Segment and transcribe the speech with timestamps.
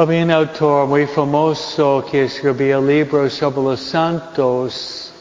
[0.00, 5.12] Había un autor muy famoso que escribía libros sobre los santos.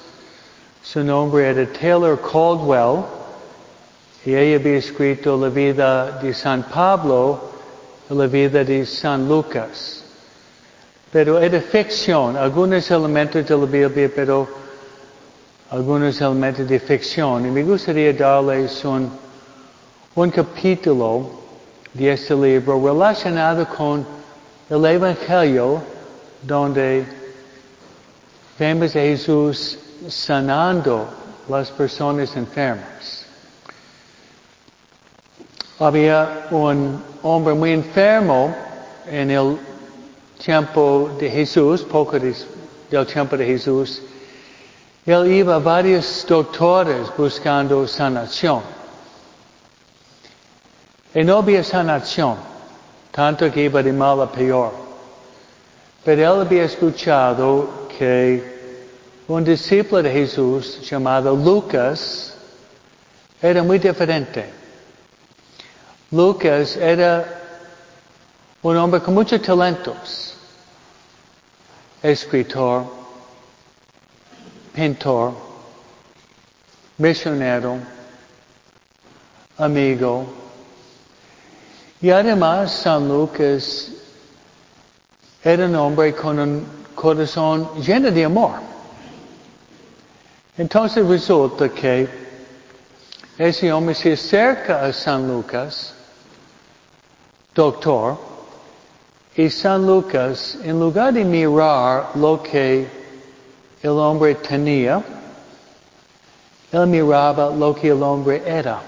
[0.84, 3.04] Su nombre era Taylor Caldwell
[4.24, 7.42] y ella había escrito la vida de San Pablo
[8.08, 10.04] y la vida de San Lucas.
[11.12, 14.48] Pero era ficción, algunos elementos de la Biblia, pero
[15.72, 17.48] algunos elementos de ficción.
[17.48, 19.10] Y me gustaría darles un,
[20.14, 21.32] un capítulo
[21.96, 24.17] de este libro relacionado con
[24.70, 25.82] el Evangelio
[26.42, 27.06] donde
[28.60, 31.08] vemos a Jesús sanando
[31.48, 33.26] las personas enfermas.
[35.80, 38.54] Había un hombre muy enfermo
[39.06, 39.58] en el
[40.44, 44.02] tiempo de Jesús, poco del tiempo de Jesús.
[45.06, 48.62] Él iba a varios doctores buscando sanación.
[51.14, 52.57] Y no había sanación
[53.18, 54.72] tanto que iba de mal a peor.
[56.06, 62.36] Pero él había escuchado que un discípulo de Jesús llamado Lucas
[63.42, 64.46] era muy diferente.
[66.12, 67.26] Lucas era
[68.62, 70.36] un hombre con muchos talentos.
[72.04, 72.86] Escritor,
[74.76, 75.34] pintor,
[77.00, 77.80] misionero,
[79.58, 80.47] amigo,
[82.02, 83.90] y además San Lucas
[85.44, 88.56] era un hombre con un corazón lleno de amor.
[90.58, 92.08] Entonces resulta que
[93.38, 95.94] ese hombre se acerca a San Lucas,
[97.54, 98.18] doctor,
[99.36, 102.88] y San Lucas, en lugar de mirar lo que
[103.84, 105.04] el hombre tenía,
[106.72, 108.82] él miraba lo que el hombre era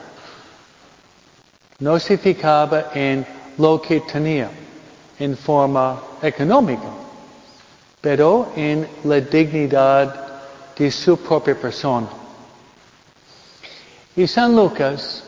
[1.79, 3.25] no se fijaba en
[3.57, 4.49] lo que tenía
[5.17, 6.89] en forma económica,
[8.01, 10.29] pero en la dignidad
[10.77, 12.07] de su propia persona.
[14.15, 15.23] Y San Lucas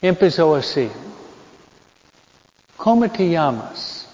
[0.00, 0.90] empezó así.
[2.76, 4.06] ¿Cómo te llamas?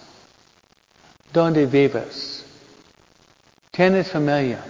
[1.32, 2.44] ¿Dónde vives?
[3.70, 4.62] ¿Tienes familia?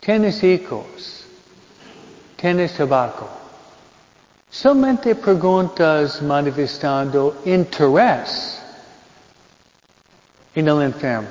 [0.00, 1.24] ¿Tienes hijos?
[2.36, 3.28] ¿Tienes tabaco?
[4.60, 8.60] Solamente preguntas manifestando interés
[10.52, 11.28] en el enfermo.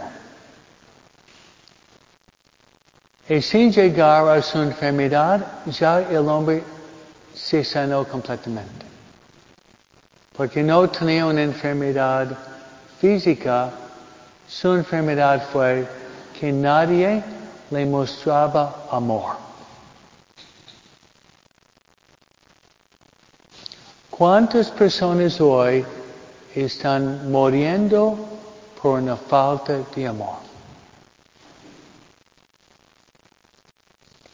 [3.28, 6.64] Y sin llegar a su enfermedad, ya el hombre
[7.34, 8.86] se sanó completamente.
[10.32, 12.30] Porque no tenía una enfermedad
[13.02, 13.72] física,
[14.48, 15.86] su enfermedad fue
[16.40, 17.22] que nadie
[17.72, 19.47] le mostraba amor.
[24.18, 25.86] ¿Cuántas personas hoy
[26.56, 28.18] están muriendo
[28.82, 30.38] por una falta de amor?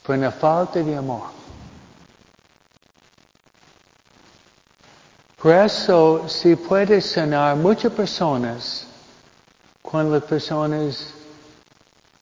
[0.06, 1.24] Por una falta de amor.
[5.36, 8.88] Por eso se puede sanar muchas personas
[9.82, 11.14] cuando las personas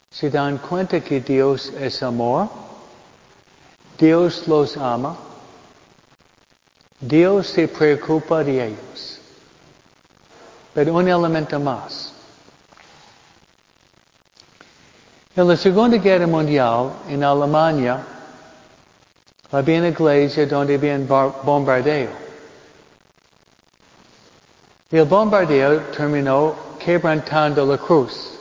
[0.10, 2.50] se dan cuenta que Dios es amor,
[4.00, 5.16] Dios los ama,
[7.02, 9.20] Dios se preocupa de ellos.
[10.74, 12.14] Pero un elemento más.
[15.36, 18.06] En la Segunda Guerra Mundial, en Alemania,
[19.52, 22.10] había una iglesia donde había un bombardeo.
[24.92, 28.38] El bombardeo terminó quebrantando la cruz.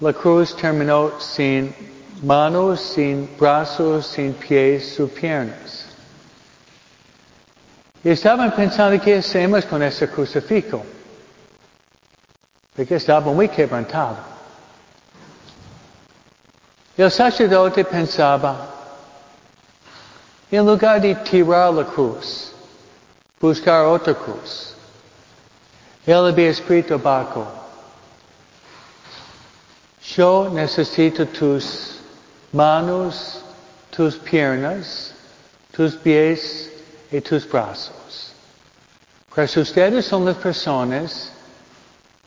[0.00, 1.74] La cruz terminó sin
[2.22, 5.87] manos, sin brazos, sin pies, sin piernas.
[8.04, 10.84] Y estaban pensando qué hacemos con ese crucifijo.
[12.74, 14.16] Porque estaba muy quebrantado.
[16.96, 18.74] El sacerdote pensaba,
[20.50, 22.52] en lugar de tirar la cruz,
[23.40, 24.74] buscar otra cruz,
[26.04, 27.46] él había escrito abajo,
[30.16, 32.00] yo necesito tus
[32.52, 33.42] manos,
[33.90, 35.12] tus piernas,
[35.70, 36.67] tus pies
[37.10, 38.32] y tus brazos.
[39.34, 41.32] Pues ustedes son las personas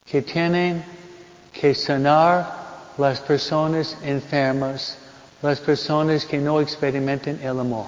[0.06, 0.84] que tienen
[1.52, 2.62] que sanar
[2.98, 4.98] las personas enfermas,
[5.42, 7.88] las personas que no experimentan el amor.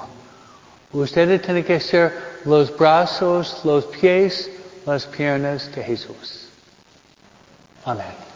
[0.91, 2.13] Ustedes tienen que ser
[2.45, 4.49] los brazos, los pies,
[4.85, 6.49] las piernas de Jesús.
[7.85, 8.32] Amén.